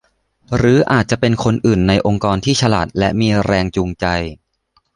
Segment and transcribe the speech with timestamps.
[0.57, 4.05] หรืออาจจะเป็นคนอื่นในองค์กรที่ฉลาดและมีแรงจูงใจ